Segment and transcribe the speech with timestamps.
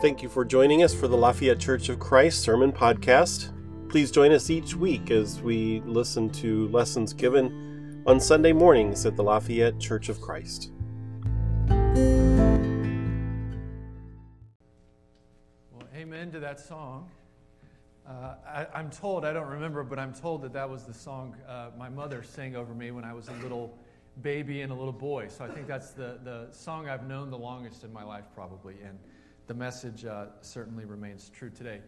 [0.00, 3.52] Thank you for joining us for the Lafayette Church of Christ Sermon Podcast.
[3.90, 9.14] Please join us each week as we listen to lessons given on Sunday mornings at
[9.14, 10.72] the Lafayette Church of Christ.
[11.68, 11.76] Well,
[15.94, 17.10] amen to that song.
[18.08, 21.36] Uh, I, am told, I don't remember, but I'm told that that was the song
[21.46, 23.76] uh, my mother sang over me when I was a little
[24.22, 25.28] baby and a little boy.
[25.28, 28.76] So I think that's the, the song I've known the longest in my life, probably.
[28.82, 28.98] And
[29.50, 31.80] the message uh, certainly remains true today.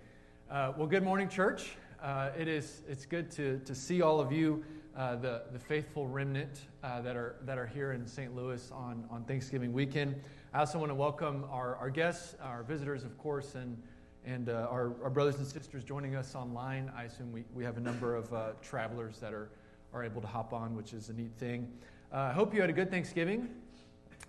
[0.50, 1.76] Uh, well, good morning, church.
[2.02, 4.64] Uh, it is, it's good to, to see all of you,
[4.96, 8.34] uh, the, the faithful remnant uh, that, are, that are here in St.
[8.34, 10.16] Louis on, on Thanksgiving weekend.
[10.52, 13.80] I also want to welcome our, our guests, our visitors, of course, and,
[14.26, 16.90] and uh, our, our brothers and sisters joining us online.
[16.96, 19.50] I assume we, we have a number of travelers that are,
[19.94, 21.70] are able to hop on, which is a neat thing.
[22.10, 23.50] I hope you had a good Thanksgiving.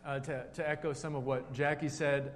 [0.06, 2.34] To, to echo some of what Jackie said,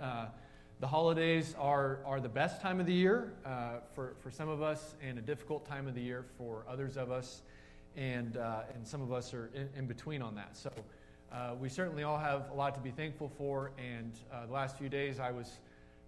[0.80, 4.62] the holidays are, are the best time of the year uh, for, for some of
[4.62, 7.42] us and a difficult time of the year for others of us.
[7.96, 10.56] And, uh, and some of us are in, in between on that.
[10.56, 10.72] So
[11.32, 13.72] uh, we certainly all have a lot to be thankful for.
[13.78, 14.14] And
[14.46, 15.58] the last few days, I was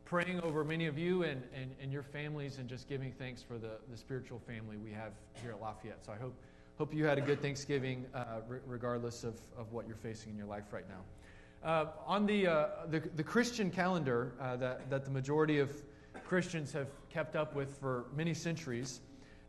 [0.06, 3.58] praying over many of you and, and, and your families and just giving thanks for
[3.58, 6.06] the, the spiritual family we have here at Lafayette.
[6.06, 6.34] So I hope
[6.80, 10.38] Hope you had a good Thanksgiving, uh, re- regardless of, of what you're facing in
[10.38, 11.02] your life right now.
[11.64, 15.70] Uh, on the, uh, the, the, Christian calendar uh, that, that the majority of
[16.26, 19.02] Christians have kept up with for many centuries,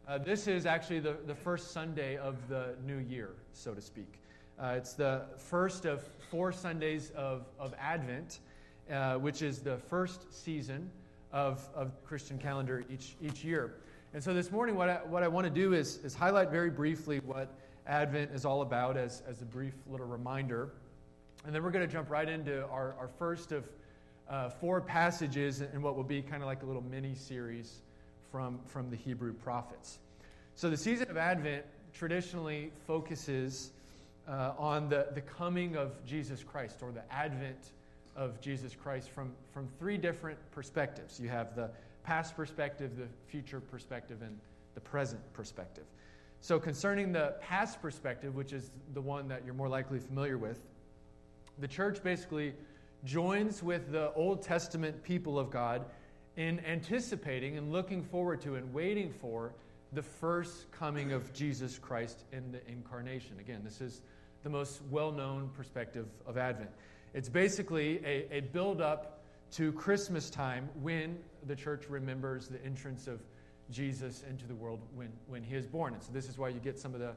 [0.08, 4.14] uh, this is actually the, the first Sunday of the new year, so to speak.
[4.58, 8.40] Uh, it's the first of four Sundays of, of Advent,
[9.20, 10.90] which is the first season
[11.32, 13.76] of, of Christian calendar each, each year.
[14.14, 16.70] And so this morning, what I, what I want to do is, is highlight very
[16.70, 17.54] briefly what
[17.86, 20.72] Advent is all about as, as a brief little reminder.
[21.44, 23.64] And then we're going to jump right into our, our first of
[24.28, 27.80] uh, four passages in what will be kind of like a little mini series
[28.30, 29.98] from, from the Hebrew prophets.
[30.54, 33.72] So the season of Advent traditionally focuses
[34.28, 37.72] uh, on the, the coming of Jesus Christ or the advent
[38.14, 41.18] of Jesus Christ from, from three different perspectives.
[41.18, 41.70] You have the
[42.04, 44.38] past perspective, the future perspective, and
[44.74, 45.84] the present perspective.
[46.42, 50.60] So, concerning the past perspective, which is the one that you're more likely familiar with,
[51.60, 52.54] the church basically
[53.04, 55.84] joins with the Old Testament people of God
[56.36, 59.52] in anticipating and looking forward to and waiting for
[59.92, 63.36] the first coming of Jesus Christ in the incarnation.
[63.40, 64.02] Again, this is
[64.42, 66.70] the most well known perspective of Advent.
[67.12, 69.22] It's basically a, a build up
[69.52, 73.20] to Christmas time when the church remembers the entrance of
[73.70, 75.94] Jesus into the world when, when he is born.
[75.94, 77.12] And so this is why you get some of the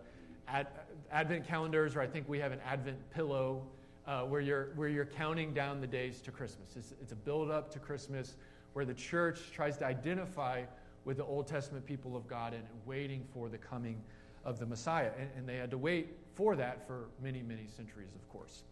[0.47, 0.67] ad,
[1.11, 3.63] Advent calendars, or I think we have an Advent pillow
[4.07, 6.75] uh, where, you're, where you're counting down the days to Christmas.
[6.75, 8.35] It's, it's a build up to Christmas
[8.73, 10.63] where the church tries to identify
[11.05, 14.01] with the Old Testament people of God and waiting for the coming
[14.45, 15.11] of the Messiah.
[15.17, 18.63] And, and they had to wait for that for many, many centuries, of course.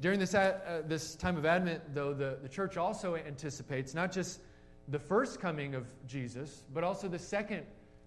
[0.00, 4.40] During this, uh, this time of Advent, though, the, the church also anticipates not just
[4.88, 7.64] the first coming of Jesus, but also the second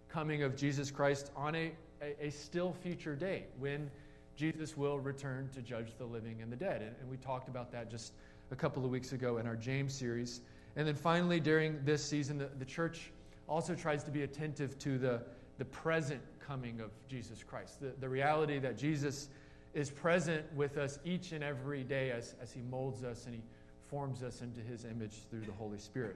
[0.07, 1.71] coming of Jesus Christ on a,
[2.01, 3.91] a, a still future day when
[4.35, 6.81] Jesus will return to judge the living and the dead.
[6.81, 8.13] And, we talked about that just
[8.51, 10.41] a couple of weeks ago in our James series.
[10.75, 13.11] And then finally, during this season, the, the church
[13.47, 15.21] also tries to be attentive to the,
[15.57, 19.29] the present coming of Jesus Christ, the, the reality that Jesus
[19.73, 23.41] is present with us each and every day as, as He molds us and He
[23.89, 26.15] forms us into His image through the Holy Spirit.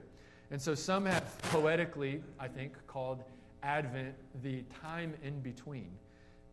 [0.50, 3.22] And so some have poetically, I think, called
[3.62, 5.90] Advent the time in between.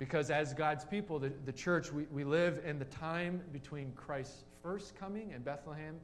[0.03, 4.43] Because as God's people, the, the church, we, we live in the time between Christ's
[4.61, 5.95] first coming in Bethlehem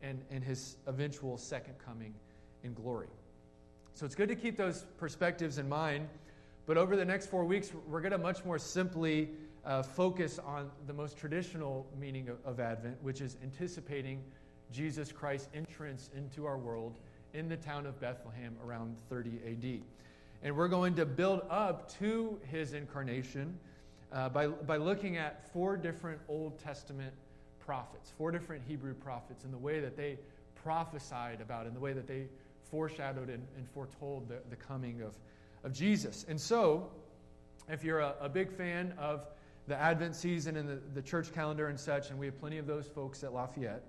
[0.00, 2.14] and, and his eventual second coming
[2.62, 3.08] in glory.
[3.94, 6.06] So it's good to keep those perspectives in mind.
[6.66, 9.30] But over the next four weeks, we're going to much more simply
[9.64, 14.22] uh, focus on the most traditional meaning of, of Advent, which is anticipating
[14.70, 17.00] Jesus Christ's entrance into our world
[17.34, 19.82] in the town of Bethlehem around 30 AD.
[20.42, 23.58] And we're going to build up to his incarnation
[24.12, 27.12] uh, by, by looking at four different Old Testament
[27.58, 30.18] prophets, four different Hebrew prophets, and the way that they
[30.54, 32.26] prophesied about and the way that they
[32.70, 35.12] foreshadowed and, and foretold the, the coming of,
[35.64, 36.24] of Jesus.
[36.28, 36.90] And so,
[37.68, 39.26] if you're a, a big fan of
[39.66, 42.66] the Advent season and the, the church calendar and such, and we have plenty of
[42.66, 43.82] those folks at Lafayette,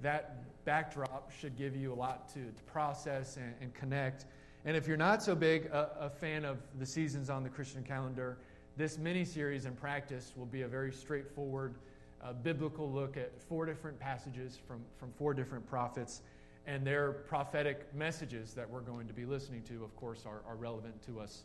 [0.00, 4.26] that backdrop should give you a lot to, to process and, and, connect.
[4.66, 7.84] And if you're not so big a, a, fan of the seasons on the Christian
[7.84, 8.36] calendar,
[8.76, 11.76] this mini series in practice will be a very straightforward
[12.20, 16.22] uh, biblical look at four different passages from, from four different prophets
[16.66, 20.56] and their prophetic messages that we're going to be listening to, of course, are, are
[20.56, 21.44] relevant to us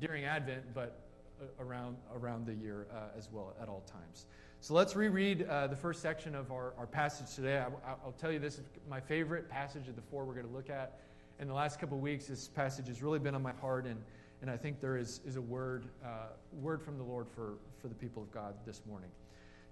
[0.00, 1.02] during Advent, but
[1.42, 4.24] uh, around, around the year uh, as well at all times.
[4.60, 7.58] So let's reread uh, the first section of our, our passage today.
[7.58, 10.54] I, will tell you this is my favorite passage of the four we're going to
[10.54, 11.00] look at.
[11.42, 14.00] In the last couple of weeks, this passage has really been on my heart, and,
[14.42, 16.28] and I think there is, is a word, uh,
[16.60, 19.10] word from the Lord for, for the people of God this morning.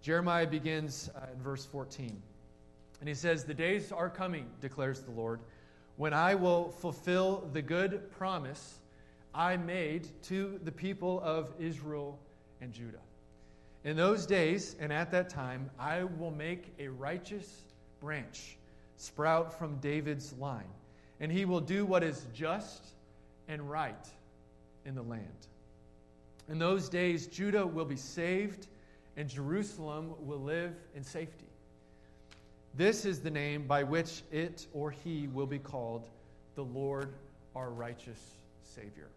[0.02, 2.20] Jeremiah begins uh, in verse 14.
[2.98, 5.38] And he says, The days are coming, declares the Lord,
[5.96, 8.80] when I will fulfill the good promise
[9.32, 12.18] I made to the people of Israel
[12.60, 12.98] and Judah.
[13.84, 17.62] In those days and at that time, I will make a righteous
[18.00, 18.56] branch
[18.96, 20.66] sprout from David's line,
[21.20, 22.86] and he will do what is just
[23.48, 24.08] and right
[24.84, 25.46] in the land.
[26.48, 28.66] In those days, Judah will be saved,
[29.16, 31.46] and Jerusalem will live in safety.
[32.74, 36.08] This is the name by which it or he will be called
[36.54, 37.12] the Lord
[37.54, 39.08] our righteous Savior.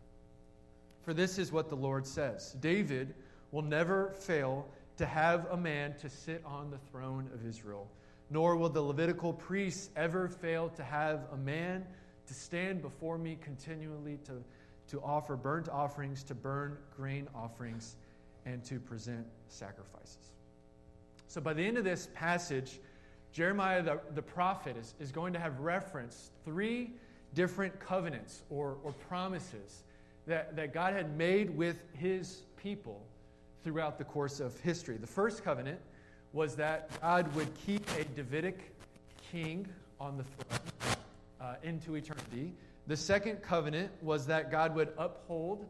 [1.03, 3.13] For this is what the Lord says David
[3.51, 4.67] will never fail
[4.97, 7.87] to have a man to sit on the throne of Israel,
[8.33, 11.85] nor will the Levitical priests ever fail to have a man
[12.25, 14.43] to stand before me continually to,
[14.87, 17.95] to offer burnt offerings, to burn grain offerings,
[18.47, 20.33] and to present sacrifices.
[21.27, 22.79] So by the end of this passage,
[23.31, 26.91] Jeremiah the, the prophet is, is going to have referenced three
[27.35, 29.83] different covenants or, or promises
[30.25, 32.99] that, that God had made with his people
[33.63, 34.97] throughout the course of history.
[34.97, 35.79] The first covenant
[36.33, 38.75] was that God would keep a Davidic
[39.31, 39.67] king
[39.99, 40.95] on the throne
[41.39, 42.53] uh, into eternity.
[42.87, 45.65] The second covenant was that God would uphold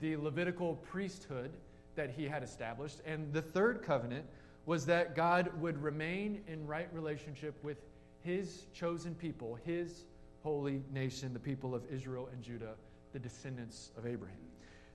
[0.00, 1.50] the Levitical priesthood
[1.94, 3.00] that he had established.
[3.06, 4.24] And the third covenant
[4.64, 7.78] was that God would remain in right relationship with
[8.22, 10.04] his chosen people, his
[10.42, 12.74] holy nation, the people of Israel and Judah,
[13.12, 14.36] the descendants of Abraham.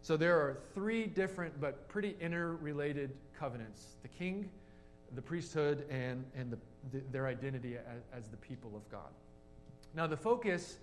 [0.02, 4.50] So there are three different but pretty interrelated covenants the king,
[5.16, 6.58] the priesthood, and, and the,
[6.92, 9.10] the, their identity as, as, the people of God.
[9.94, 10.78] Now, the focus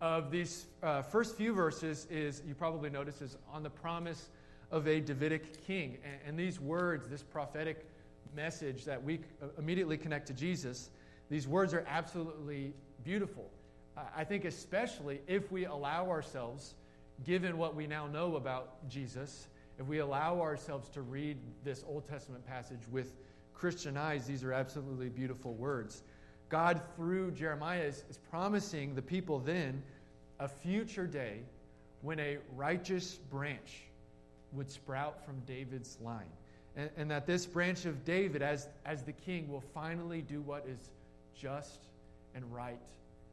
[0.00, 4.28] of these uh, first few verses is, you probably notice, is on the promise
[4.70, 5.98] of a Davidic king.
[6.04, 7.86] And, and these words, this prophetic
[8.34, 9.20] message that we
[9.58, 10.90] immediately connect to Jesus,
[11.30, 12.72] these words are absolutely
[13.04, 13.50] beautiful.
[14.16, 16.74] I think, especially if we allow ourselves,
[17.24, 19.46] given what we now know about Jesus,
[19.78, 23.12] if we allow ourselves to read this Old Testament passage with
[23.54, 26.02] Christian eyes, these are absolutely beautiful words.
[26.48, 29.82] God, through Jeremiah, is, is promising the people then
[30.38, 31.40] a future day
[32.02, 33.84] when a righteous branch
[34.52, 36.30] would sprout from David's line
[36.76, 40.66] and, and that this branch of David, as, as the king, will finally do what
[40.68, 40.90] is
[41.36, 41.86] just
[42.34, 42.80] and right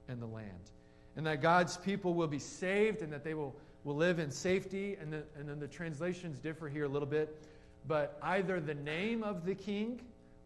[0.09, 0.71] in the land.
[1.15, 4.95] And that God's people will be saved and that they will, will live in safety.
[5.01, 7.43] And, the, and then the translations differ here a little bit.
[7.87, 10.01] But either the name of the king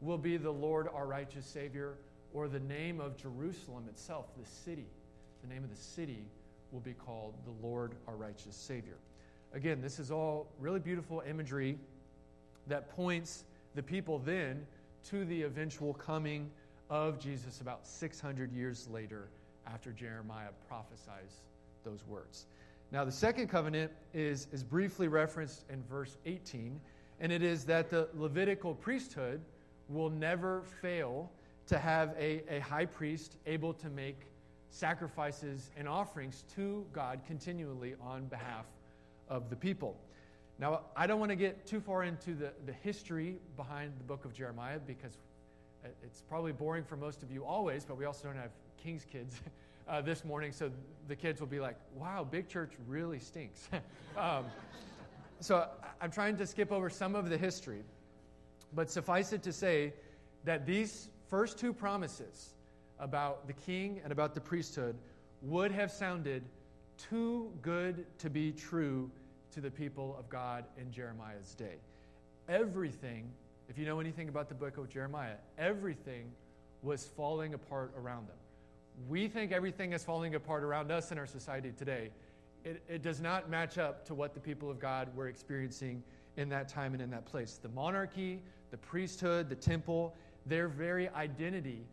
[0.06, 1.96] will be the Lord our righteous Savior,
[2.34, 4.88] or the name of Jerusalem itself, the city,
[5.42, 6.26] the name of the city
[6.72, 8.98] will be called the Lord our righteous Savior.
[9.54, 11.78] Again, this is all really beautiful imagery
[12.68, 14.66] that points the people then
[15.10, 16.50] to the eventual coming
[16.90, 19.30] of Jesus about 600 years later
[19.66, 21.42] after Jeremiah prophesies
[21.84, 22.46] those words.
[22.92, 26.80] Now, the second covenant is, is briefly referenced in verse 18,
[27.20, 29.42] and it is that the Levitical priesthood
[29.90, 31.32] will never fail
[31.68, 34.20] to have a, a high priest able to make
[34.70, 38.66] sacrifices and offerings to God continually on behalf
[39.30, 39.96] of the people.
[40.60, 44.26] Now, I don't want to get too far into the, the history behind the book
[44.26, 45.18] of Jeremiah because
[46.04, 48.52] it's probably boring for most of you always, but we also don't have
[48.82, 49.42] King's kids
[49.88, 50.72] uh, this morning, so
[51.08, 53.68] the kids will be like, wow, big church really stinks.
[54.18, 54.46] um,
[55.40, 55.68] so
[56.02, 57.84] I'm trying to skip over some of the history,
[58.74, 59.94] but suffice it to say
[60.44, 62.54] that these first two promises
[63.00, 64.96] about the king and about the priesthood
[65.42, 66.44] would have sounded
[66.98, 69.10] too good to be true
[69.52, 71.76] to the people of God in Jeremiah's day.
[72.48, 73.30] Everything,
[73.70, 76.32] if you know anything about the book of Jeremiah, everything
[76.82, 78.36] was falling apart around them.
[79.10, 82.12] We think everything is falling apart around us in our society today.
[82.64, 86.04] It, it does not match up to what the people of God were experiencing
[86.38, 87.60] in that time and in that place.
[87.62, 90.14] The monarchy, the priesthood, the temple,
[90.46, 91.86] their very identity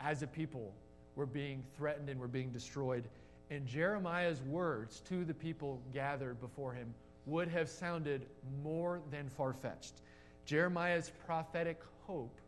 [0.00, 0.72] as a people
[1.16, 3.04] were being threatened and were being destroyed
[3.50, 6.94] and Jeremiah's words to the people gathered before him
[7.26, 8.26] would have sounded
[8.62, 10.02] more than far fetched.
[10.46, 12.40] Jeremiah's prophetic hope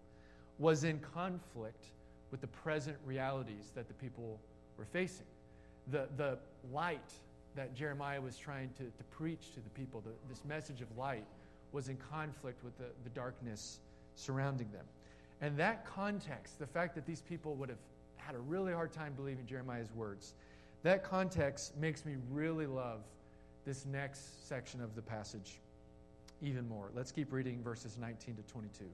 [0.59, 1.87] was in conflict
[2.31, 4.41] with the present realities that the people
[4.79, 5.27] were facing.
[5.89, 6.39] The, the
[6.73, 7.13] light
[7.55, 11.25] that Jeremiah was trying to, to preach to the people, the, this message of light,
[11.73, 13.81] was in conflict with the, the darkness
[14.15, 14.85] surrounding them.
[15.41, 17.79] And that context, the fact that these people would have
[18.17, 20.35] had a really hard time believing Jeremiah's words,
[20.83, 23.01] that context makes me really love
[23.65, 25.59] this next section of the passage
[26.43, 26.91] even more.
[26.95, 28.85] Let's keep reading verses 19 to 22.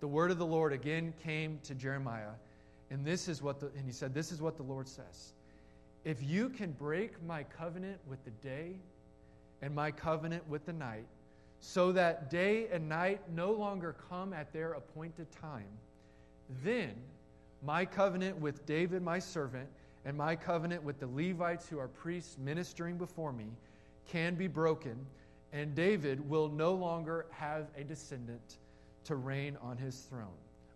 [0.00, 2.30] The word of the Lord again came to Jeremiah,
[2.90, 5.32] and this is what the, and he said, This is what the Lord says.
[6.04, 8.76] If you can break my covenant with the day
[9.62, 11.06] and my covenant with the night,
[11.60, 15.66] so that day and night no longer come at their appointed time,
[16.62, 16.94] then
[17.64, 19.68] my covenant with David, my servant,
[20.04, 23.46] and my covenant with the Levites who are priests ministering before me
[24.06, 24.96] can be broken,
[25.52, 28.58] and David will no longer have a descendant
[29.04, 30.28] to reign on his throne.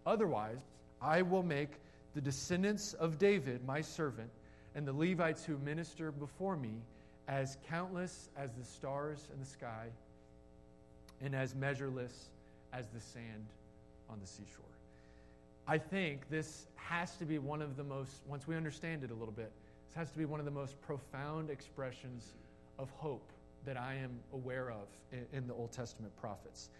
[0.04, 0.58] Otherwise,
[1.00, 1.80] I will make
[2.14, 4.30] the descendants of David, my servant,
[4.74, 6.74] and the Levites who minister before me
[7.28, 9.86] as countless as the stars in the sky
[11.20, 12.30] and as measureless
[12.72, 13.46] as the sand
[14.10, 14.64] on the seashore.
[15.66, 19.14] I think this has to be one of the most, once we understand it a
[19.14, 19.52] little bit,
[19.88, 22.32] this has to be one of the most profound expressions
[22.78, 23.30] of hope
[23.64, 26.70] that I am aware of in, in the Old Testament prophets.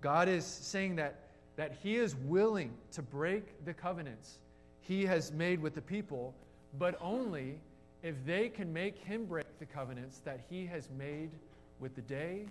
[0.00, 1.20] God is saying that,
[1.56, 4.38] that He is willing to break the covenants
[4.80, 6.34] He has made with the people,
[6.78, 7.60] but only
[8.02, 11.30] if they can make Him break the covenants that He has made
[11.78, 12.46] with the day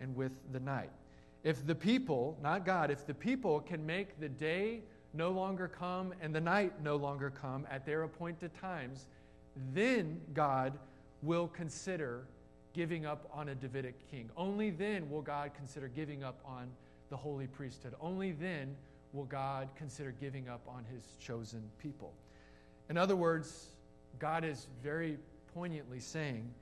[0.00, 0.90] and with the night.
[1.42, 4.80] If the people, not God, if the people can make the day
[5.12, 9.06] no longer come and the night no longer come at their appointed times,
[9.72, 10.78] then God
[11.22, 12.26] will consider
[12.72, 14.28] giving up on a Davidic king.
[14.36, 16.68] Only then will God consider giving up on
[17.10, 17.94] the holy priesthood.
[18.00, 18.74] Only then
[19.12, 22.12] will God consider giving up on his chosen people.
[22.90, 23.68] In other words,
[24.18, 25.18] God is very
[25.54, 26.52] poignantly saying,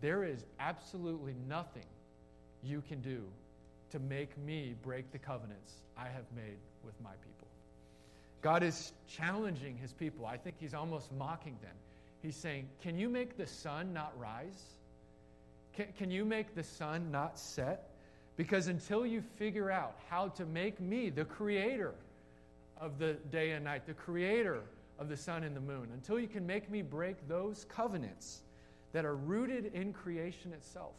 [0.00, 1.86] There is absolutely nothing
[2.62, 3.22] you can do
[3.90, 7.48] to make me break the covenants I have made with my people.
[8.42, 10.26] God is challenging his people.
[10.26, 11.74] I think he's almost mocking them.
[12.22, 14.62] He's saying, Can you make the sun not rise?
[15.74, 17.90] Can, can you make the sun not set?
[18.36, 21.94] Because until you figure out how to make me the creator
[22.80, 24.62] of the day and night, the creator
[24.98, 28.42] of the sun and the moon, until you can make me break those covenants
[28.92, 30.94] that are rooted in creation itself,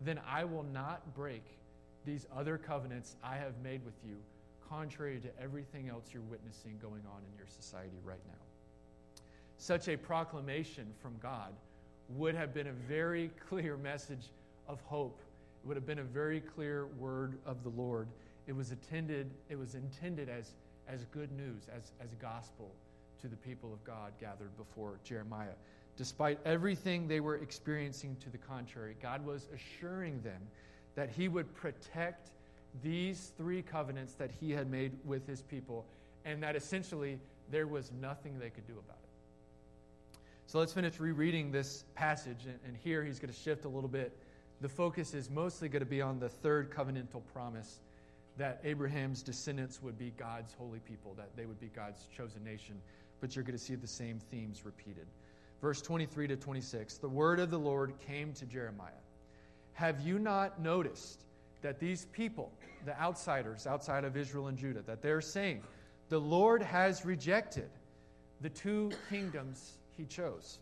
[0.00, 1.44] then I will not break
[2.04, 4.16] these other covenants I have made with you,
[4.68, 9.22] contrary to everything else you're witnessing going on in your society right now.
[9.58, 11.52] Such a proclamation from God
[12.08, 14.30] would have been a very clear message
[14.66, 15.20] of hope.
[15.62, 18.08] It would have been a very clear word of the Lord.
[18.48, 20.50] It was intended, it was intended as,
[20.92, 22.70] as good news, as, as gospel
[23.20, 25.54] to the people of God gathered before Jeremiah.
[25.96, 30.40] Despite everything they were experiencing to the contrary, God was assuring them
[30.94, 32.30] that He would protect
[32.82, 35.84] these three covenants that He had made with His people,
[36.24, 37.18] and that essentially
[37.50, 40.18] there was nothing they could do about it.
[40.46, 42.44] So let's finish rereading this passage.
[42.44, 44.16] And, and here he's going to shift a little bit.
[44.60, 47.80] The focus is mostly going to be on the third covenantal promise
[48.38, 52.80] that Abraham's descendants would be God's holy people, that they would be God's chosen nation.
[53.20, 55.06] But you're going to see the same themes repeated.
[55.60, 58.90] Verse 23 to 26 The word of the Lord came to Jeremiah.
[59.74, 61.24] Have you not noticed
[61.62, 62.50] that these people,
[62.84, 65.62] the outsiders outside of Israel and Judah, that they're saying,
[66.08, 67.70] the Lord has rejected
[68.42, 70.58] the two kingdoms he chose.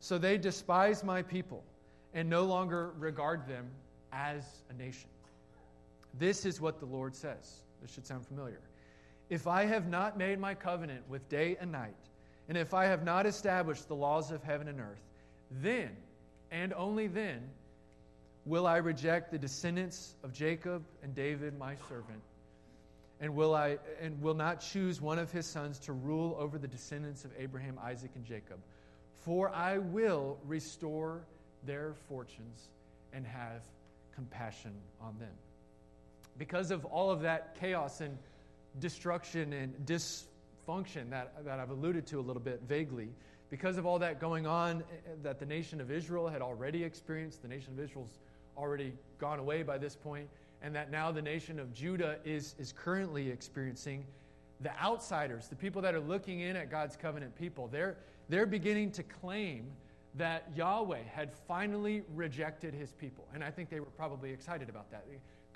[0.00, 1.64] So they despise my people
[2.12, 3.68] and no longer regard them
[4.12, 5.08] as a nation.
[6.18, 7.60] This is what the Lord says.
[7.82, 8.60] This should sound familiar.
[9.28, 11.96] If I have not made my covenant with day and night,
[12.48, 15.02] and if I have not established the laws of heaven and earth,
[15.50, 15.90] then,
[16.50, 17.42] and only then,
[18.44, 22.22] will I reject the descendants of Jacob and David, my servant,
[23.20, 26.68] and will I and will not choose one of his sons to rule over the
[26.68, 28.58] descendants of Abraham, Isaac, and Jacob.
[29.24, 31.22] For I will restore
[31.64, 32.68] their fortunes
[33.12, 33.62] and have
[34.14, 35.32] compassion on them.
[36.38, 38.16] Because of all of that chaos and
[38.78, 43.08] destruction and dysfunction that, that I've alluded to a little bit vaguely,
[43.48, 47.42] because of all that going on eh, that the nation of Israel had already experienced,
[47.42, 48.18] the nation of Israel's
[48.56, 50.28] already gone away by this point
[50.62, 54.04] and that now the nation of Judah is, is currently experiencing.
[54.62, 57.96] The outsiders, the people that are looking in at God's covenant people, they're,
[58.28, 59.66] they're beginning to claim
[60.14, 63.28] that Yahweh had finally rejected his people.
[63.34, 65.04] And I think they were probably excited about that.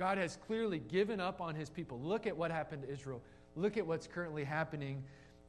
[0.01, 2.01] God has clearly given up on his people.
[2.01, 3.21] Look at what happened to Israel.
[3.55, 5.05] Look at what's currently happening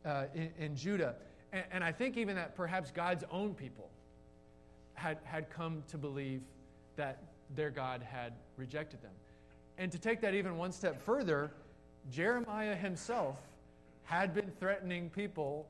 [0.05, 1.15] uh, in, in Judah.
[1.53, 3.89] And, and I think even that perhaps God's own people
[4.93, 6.41] had, had come to believe
[6.97, 7.23] that
[7.55, 9.13] their God had rejected them.
[9.77, 11.53] And to take that even one step further,
[12.11, 13.37] Jeremiah himself
[14.03, 15.65] had been threatening people,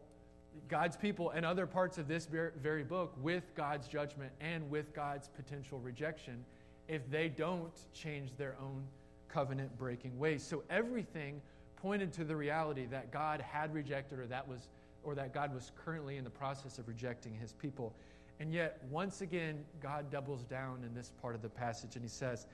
[0.70, 5.28] God's people, and other parts of this very book with God's judgment and with God's
[5.28, 6.44] potential rejection
[6.88, 8.84] if they don't change their own
[9.30, 10.44] covenant breaking ways.
[10.44, 11.42] So everything
[11.76, 14.68] pointed to the reality that God had rejected or that was
[15.04, 17.94] or that God was currently in the process of rejecting his people.
[18.40, 22.10] And yet, once again, God doubles down in this part of the passage and he
[22.10, 22.46] says,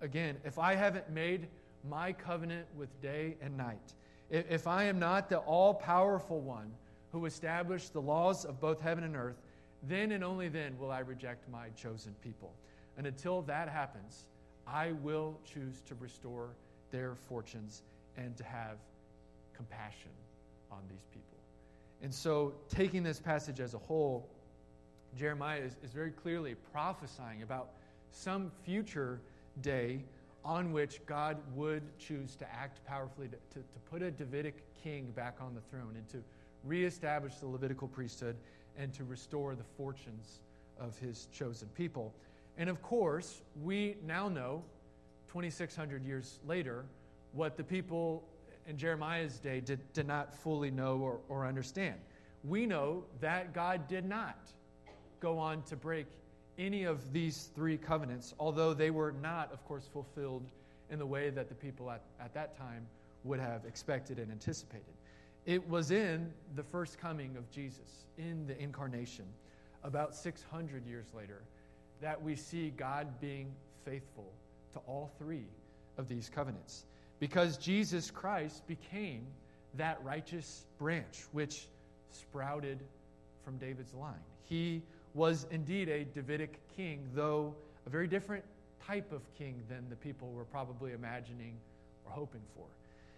[0.00, 1.48] Again, if I haven't made
[1.88, 3.94] my covenant with day and night,
[4.30, 6.70] if I am not the all powerful one
[7.12, 9.40] who established the laws of both heaven and earth,
[9.84, 12.52] then and only then will I reject my chosen people.
[12.96, 14.26] And until that happens,
[14.66, 16.50] I will choose to restore
[16.90, 17.82] their fortunes
[18.16, 18.78] and to have
[19.54, 20.10] compassion
[20.70, 21.38] on these people.
[22.02, 24.28] And so, taking this passage as a whole,
[25.16, 27.70] Jeremiah is, is very clearly prophesying about
[28.10, 29.20] some future
[29.62, 30.02] day
[30.44, 35.12] on which God would choose to act powerfully to, to, to, put a Davidic king
[35.16, 36.22] back on the throne and to
[36.64, 38.36] reestablish the Levitical priesthood
[38.78, 40.40] and to restore the fortunes
[40.78, 42.12] of his chosen people.
[42.58, 44.62] And of course, we now know,
[45.28, 46.84] 2,600 years later,
[47.32, 48.24] what the people
[48.66, 51.96] in Jeremiah's day did, did not fully know or, or understand.
[52.44, 54.38] We know that God did not
[55.20, 56.06] go on to break
[56.58, 60.44] any of these three covenants, although they were not, of course, fulfilled
[60.90, 62.86] in the way that the people at, at that time
[63.24, 64.84] would have expected and anticipated.
[65.44, 69.26] It was in the first coming of Jesus, in the incarnation,
[69.84, 71.42] about 600 years later,
[72.00, 73.52] that we see God being
[73.84, 74.32] faithful
[74.74, 75.46] to all three
[75.98, 76.84] of these covenants.
[77.18, 79.26] Because Jesus Christ became
[79.74, 81.66] that righteous branch which
[82.10, 82.78] sprouted
[83.44, 84.14] from David's line.
[84.44, 84.82] He
[85.14, 87.54] was indeed a Davidic king, though
[87.86, 88.44] a very different
[88.86, 91.54] type of king than the people were probably imagining
[92.04, 92.64] or hoping for.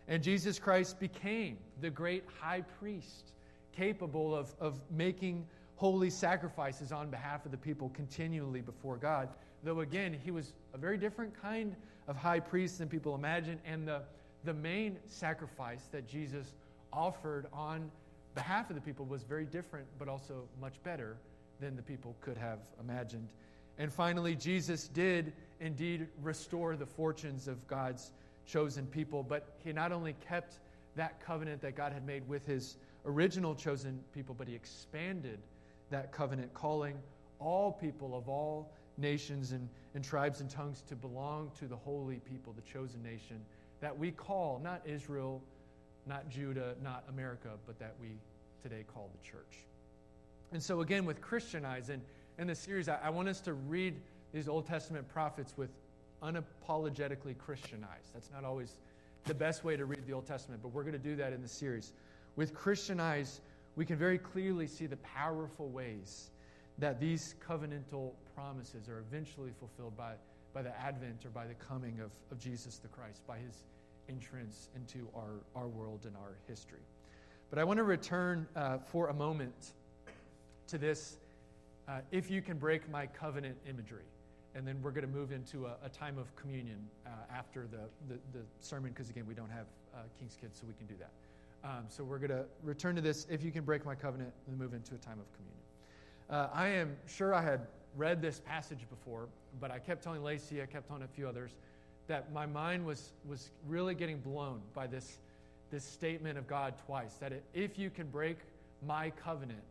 [0.06, 3.32] And Jesus Christ became the great high priest,
[3.76, 5.46] capable of, of making
[5.78, 9.28] holy sacrifices on behalf of the people continually before God.
[9.62, 11.76] Though, again, he was a very different kind
[12.08, 13.60] of high priest than people imagine.
[13.64, 14.02] And the,
[14.42, 16.54] the main sacrifice that Jesus
[16.92, 17.92] offered on
[18.34, 21.16] behalf of the people was very different, but also much better
[21.60, 23.28] than the people could have imagined.
[23.78, 28.10] And finally, Jesus did indeed restore the fortunes of God's
[28.46, 30.58] chosen people, but he not only kept
[30.96, 35.38] that covenant that God had made with his original chosen people, but he expanded
[35.90, 36.96] that covenant, calling
[37.38, 42.20] all people of all nations and, and tribes and tongues to belong to the holy
[42.30, 43.40] people, the chosen nation,
[43.80, 45.40] that we call not Israel,
[46.06, 48.08] not Judah, not America, but that we
[48.62, 49.64] today call the church.
[50.52, 52.02] And so, again, with Christian eyes, and
[52.38, 53.94] in this series, I, I want us to read
[54.32, 55.70] these Old Testament prophets with
[56.22, 58.12] unapologetically Christianized.
[58.14, 58.78] That's not always
[59.24, 61.42] the best way to read the Old Testament, but we're going to do that in
[61.42, 61.92] the series.
[62.36, 63.40] With Christian eyes,
[63.78, 66.32] we can very clearly see the powerful ways
[66.78, 70.14] that these covenantal promises are eventually fulfilled by,
[70.52, 73.62] by the advent or by the coming of, of Jesus the Christ, by his
[74.08, 76.80] entrance into our, our world and our history.
[77.50, 79.74] But I want to return uh, for a moment
[80.66, 81.18] to this
[81.88, 84.02] uh, if you can break my covenant imagery.
[84.56, 88.12] And then we're going to move into a, a time of communion uh, after the,
[88.12, 90.94] the, the sermon, because again, we don't have uh, King's Kids, so we can do
[90.98, 91.10] that.
[91.64, 94.58] Um, so we're going to return to this if you can break my covenant and
[94.58, 95.58] move into a time of communion.
[96.30, 97.66] Uh, I am sure I had
[97.96, 99.28] read this passage before,
[99.60, 101.52] but I kept telling Lacey, I kept telling a few others,
[102.06, 105.18] that my mind was, was really getting blown by this,
[105.70, 108.38] this statement of God twice that if you can break
[108.86, 109.62] my covenant,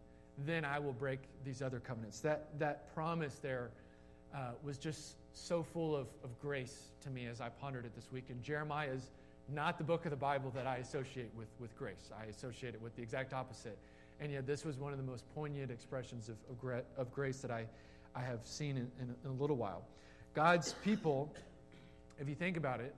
[0.45, 2.19] then I will break these other covenants.
[2.19, 3.69] That, that promise there
[4.35, 8.11] uh, was just so full of, of grace to me as I pondered it this
[8.11, 8.25] week.
[8.29, 9.09] And Jeremiah is
[9.49, 12.11] not the book of the Bible that I associate with, with grace.
[12.17, 13.77] I associate it with the exact opposite.
[14.19, 17.51] And yet, this was one of the most poignant expressions of, of, of grace that
[17.51, 17.65] I,
[18.15, 19.83] I have seen in, in, in a little while.
[20.33, 21.33] God's people,
[22.19, 22.93] if you think about it,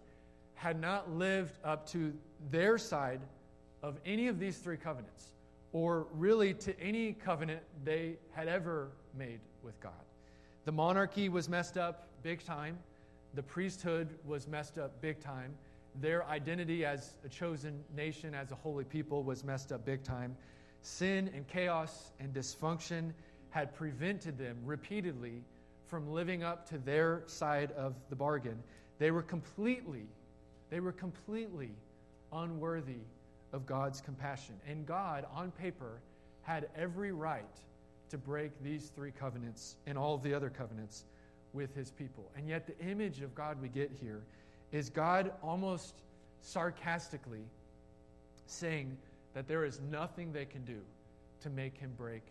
[0.56, 2.14] had not lived up to
[2.52, 3.22] their side
[3.84, 5.34] of any of these three covenants,
[5.72, 9.92] or really to any covenant they had ever made with God.
[10.66, 12.78] The monarchy was messed up big time,
[13.36, 15.54] the priesthood was messed up big time
[15.95, 20.36] their identity as a chosen nation, as a holy people, was messed up big time.
[20.82, 23.12] Sin and chaos and dysfunction
[23.49, 25.43] had prevented them repeatedly
[25.88, 28.62] from living up to their side of the bargain.
[28.99, 30.06] They were completely,
[30.69, 31.71] they were completely
[32.32, 33.02] unworthy
[33.52, 34.56] of God's compassion.
[34.67, 35.99] And God, on paper,
[36.43, 37.43] had every right
[38.10, 41.06] to break these three covenants and all the other covenants
[41.54, 42.32] with his people.
[42.36, 44.21] And yet, the image of God we get here
[44.71, 46.03] is God almost
[46.41, 47.43] sarcastically
[48.45, 48.97] saying
[49.34, 50.79] that there is nothing they can do
[51.41, 52.23] to make him break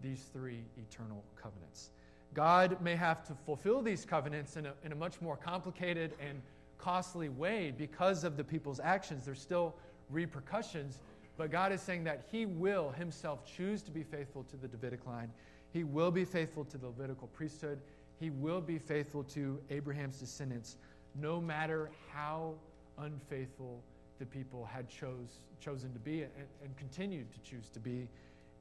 [0.00, 1.90] these three eternal covenants.
[2.34, 6.40] God may have to fulfill these covenants in a, in a much more complicated and
[6.78, 9.24] costly way because of the people's actions.
[9.24, 9.74] There's still
[10.10, 11.00] repercussions,
[11.36, 15.06] but God is saying that He will Himself choose to be faithful to the Davidic
[15.06, 15.30] line.
[15.72, 17.80] He will be faithful to the Levitical priesthood.
[18.20, 20.76] He will be faithful to Abraham's descendants,
[21.20, 22.54] no matter how
[22.98, 23.82] unfaithful
[24.18, 28.08] the people had chose, chosen to be and, and continued to choose to be.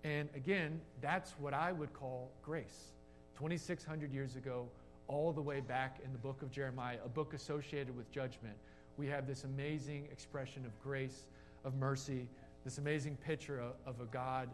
[0.04, 2.91] And again, that's what I would call grace.
[3.36, 4.68] 2,600 years ago,
[5.08, 8.56] all the way back in the book of Jeremiah, a book associated with judgment,
[8.98, 11.26] we have this amazing expression of grace,
[11.63, 12.28] of mercy,
[12.63, 14.50] this amazing picture of, of a God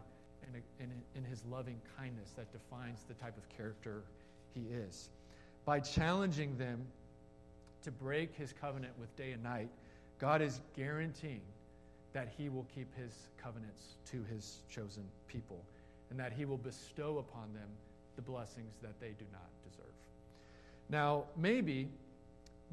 [0.80, 4.02] and, in his loving kindness that defines the type of character
[4.54, 5.10] he is.
[5.64, 6.84] By challenging them
[7.82, 9.68] to break his covenant with day and night,
[10.18, 11.42] God is guaranteeing
[12.12, 15.64] that he will keep his covenants to his chosen people
[16.10, 17.68] and that he will bestow upon them
[18.16, 19.94] the blessings that they do not deserve.
[20.90, 21.88] Now, maybe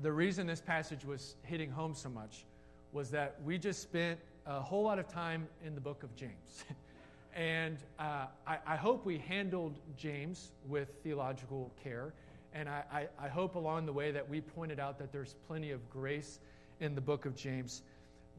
[0.01, 2.45] the reason this passage was hitting home so much
[2.91, 6.63] was that we just spent a whole lot of time in the book of James.
[7.35, 12.13] and uh, I, I, hope we handled James with theological care.
[12.53, 15.71] And I, I, I hope along the way that we pointed out that there's plenty
[15.71, 16.39] of grace
[16.79, 17.83] in the book of James.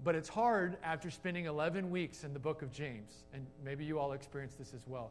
[0.02, 3.98] But it's hard after spending 11 weeks in the book of James, and maybe you
[3.98, 5.10] all experienced this as well.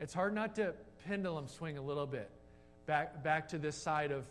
[0.00, 0.72] It's hard not to
[1.06, 2.30] pendulum swing a little bit
[2.86, 4.24] back, back to this side of,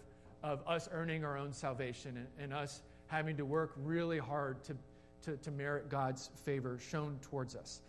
[0.43, 4.75] of us earning our own salvation and, and us having to work really hard to,
[5.23, 7.81] to, to merit God's favor shown towards us.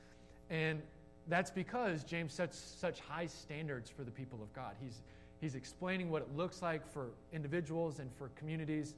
[0.50, 0.82] And
[1.28, 4.74] that's because James sets such high standards for the people of God.
[4.82, 5.00] He's,
[5.40, 8.94] he's explaining what it looks like for individuals and for communities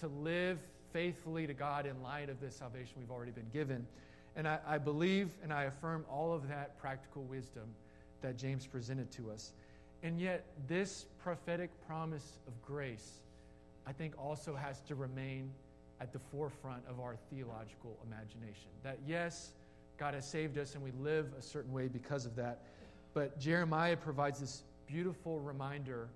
[0.00, 0.58] to live
[0.92, 3.86] faithfully to God in light of this salvation we've already been given.
[4.36, 7.64] And I, I believe and I affirm all of that practical wisdom
[8.22, 9.52] that James presented to us.
[10.02, 13.20] And yet, this prophetic promise of grace,
[13.86, 15.50] I think, also has to remain
[16.00, 18.70] at the forefront of our theological imagination.
[18.82, 19.52] That, yes,
[19.98, 22.62] God has saved us and we live a certain way because of that.
[23.12, 26.08] But Jeremiah provides this beautiful reminder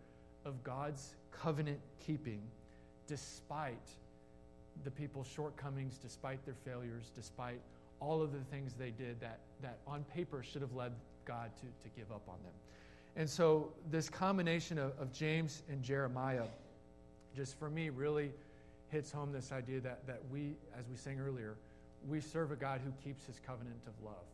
[0.45, 2.41] of God's covenant keeping
[3.07, 3.89] despite
[4.83, 7.61] the people's shortcomings, despite their failures, despite
[8.01, 10.93] all of the things they did that, that on paper should have led
[11.25, 12.53] God to, to give up on them.
[13.17, 16.47] And so, this combination of, of James and Jeremiah,
[17.37, 18.33] just for me, really
[18.89, 21.55] hits home this idea that, that we, as we sang earlier,
[22.09, 24.25] we serve a God who keeps his covenant of love.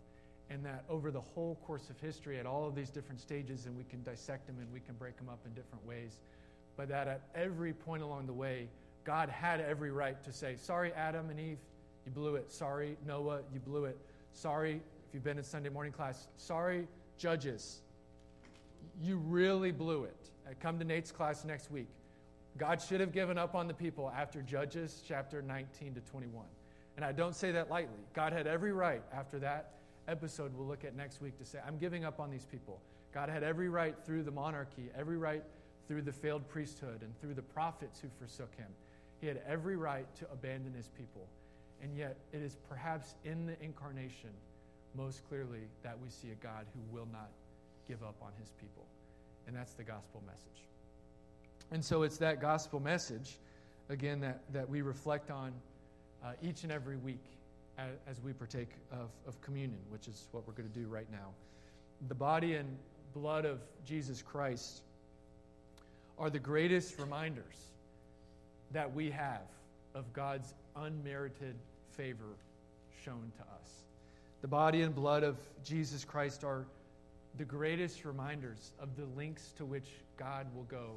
[0.51, 3.77] And that over the whole course of history, at all of these different stages, and
[3.77, 6.21] we can dissect them and we can break them up in different ways,
[6.77, 8.69] but that at every point along the way,
[9.05, 11.59] God had every right to say, Sorry, Adam and Eve,
[12.05, 12.51] you blew it.
[12.51, 13.97] Sorry, Noah, you blew it.
[14.33, 16.87] Sorry, if you've been in Sunday morning class, sorry,
[17.17, 17.83] judges,
[19.03, 20.17] you really blew it.
[20.61, 21.89] Come to Nate's class next week.
[22.59, 26.45] God should have given up on the people after Judges chapter 19 to 21.
[26.97, 28.01] And I don't say that lightly.
[28.15, 29.73] God had every right after that
[30.11, 32.81] episode we'll look at next week to say, I'm giving up on these people.
[33.15, 35.43] God had every right through the monarchy, every right
[35.89, 38.69] through the failed priesthood, and through the prophets who forsook him.
[39.21, 41.27] He had every right to abandon his people.
[41.83, 44.31] And yet, it is perhaps in the incarnation
[44.95, 47.31] most clearly that we see a God who will not
[47.89, 48.87] give up on his people.
[49.47, 50.65] And that's the gospel message.
[51.71, 53.39] And so it's that gospel message,
[53.89, 55.53] again, that, that we reflect on
[56.25, 57.25] uh, each and every week
[58.09, 61.29] as, we partake of, of communion, which is what we're going to do right now.
[62.09, 62.69] The body and
[63.15, 64.83] blood of Jesus Christ
[66.19, 67.45] are the greatest reminders
[68.73, 69.47] that we have
[69.95, 71.55] of God's unmerited
[71.97, 72.37] favor
[73.05, 73.71] shown to us.
[74.43, 76.65] The body and blood of Jesus Christ are
[77.37, 80.93] the greatest reminders of the lengths to which God will go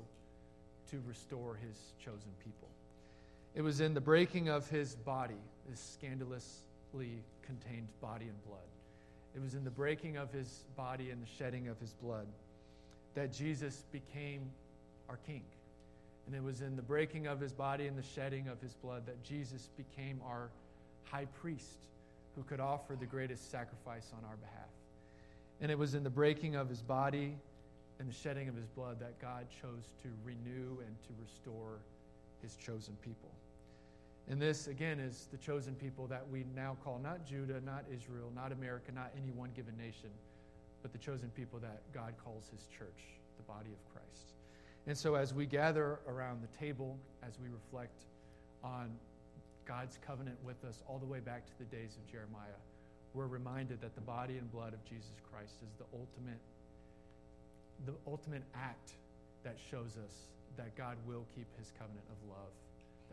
[0.91, 2.67] to restore his chosen people.
[3.55, 5.97] It was in the breaking of his body, this
[7.45, 8.59] contained body and blood.
[9.35, 12.27] It was in the breaking of his body and the shedding of his blood
[13.15, 14.41] that Jesus became
[15.09, 15.41] our king.
[16.25, 19.05] And it was in the breaking of his body and the shedding of his blood
[19.05, 20.49] that Jesus became our
[21.05, 21.79] high priest
[22.35, 24.69] who could offer the greatest sacrifice on our behalf.
[25.61, 27.35] And it was in the breaking of his body
[27.99, 31.77] and the shedding of his blood that God chose to renew and to restore
[32.41, 33.29] his chosen people.
[34.29, 38.31] And this, again, is the chosen people that we now call not Judah, not Israel,
[38.33, 40.09] not America, not any one given nation,
[40.81, 43.03] but the chosen people that God calls his church,
[43.37, 44.33] the body of Christ.
[44.87, 48.03] And so, as we gather around the table, as we reflect
[48.63, 48.91] on
[49.65, 52.59] God's covenant with us all the way back to the days of Jeremiah,
[53.13, 56.39] we're reminded that the body and blood of Jesus Christ is the ultimate,
[57.85, 58.93] the ultimate act
[59.43, 62.53] that shows us that God will keep his covenant of love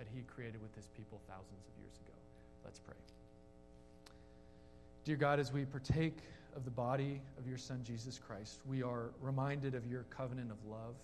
[0.01, 2.17] that he created with his people thousands of years ago.
[2.65, 2.97] Let's pray.
[5.05, 6.17] Dear God, as we partake
[6.57, 10.57] of the body of your Son, Jesus Christ, we are reminded of your covenant of
[10.71, 10.95] love,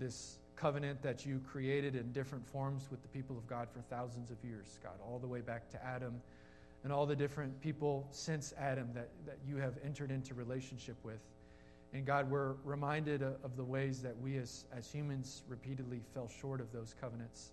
[0.00, 4.32] this covenant that you created in different forms with the people of God for thousands
[4.32, 6.20] of years, God, all the way back to Adam
[6.82, 11.20] and all the different people since Adam that, that you have entered into relationship with.
[11.92, 16.60] And God, we're reminded of the ways that we as, as humans repeatedly fell short
[16.60, 17.52] of those covenants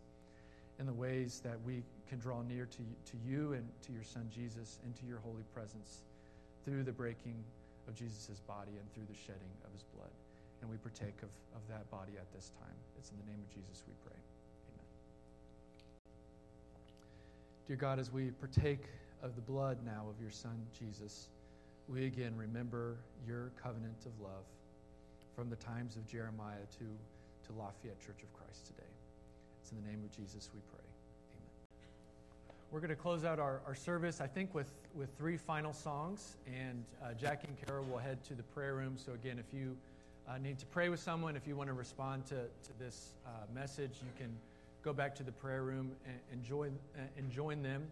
[0.84, 4.28] and the ways that we can draw near to, to you and to your Son
[4.36, 6.04] Jesus and to your holy presence
[6.65, 7.39] through the breaking
[7.88, 10.12] of Jesus' body and through the shedding of his blood.
[10.60, 12.76] And we partake of, of that body at this time.
[13.00, 14.19] It's in the name of Jesus we pray.
[14.76, 14.88] Amen.
[17.65, 18.84] Dear God, as we partake
[19.24, 21.30] of the blood now of your Son Jesus,
[21.88, 24.43] we again remember your covenant of love
[25.34, 26.84] from the times of Jeremiah to,
[27.48, 28.92] to Lafayette Church of Christ today.
[29.63, 30.84] It's in the name of Jesus we pray.
[31.32, 31.47] Amen.
[32.69, 36.36] We're going to close out our, our service, I think, with, with three final songs,
[36.47, 38.97] and uh, Jackie and Kara will head to the prayer room.
[38.97, 39.78] So, again, if you
[40.28, 43.30] uh, need to pray with someone, if you want to respond to, to this uh,
[43.56, 44.36] message, you can
[44.84, 46.78] go back to the prayer room and, and, join,
[47.17, 47.84] and join them.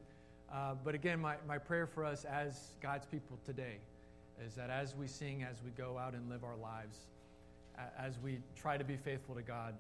[0.52, 3.78] Uh, but again, my, my prayer for us as God's people today
[4.46, 6.98] is that as we sing, as we go out and live our lives,
[7.98, 9.74] as we try to be faithful to God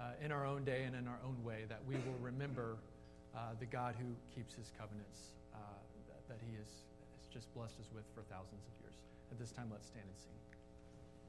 [0.00, 2.76] uh, in our own day and in our own way, that we will remember
[3.34, 5.58] uh, the God who keeps his covenants uh,
[6.08, 6.70] that, that, he has,
[7.18, 8.96] has just blessed us with for thousands of years.
[9.30, 10.53] At this time, let's stand and sing.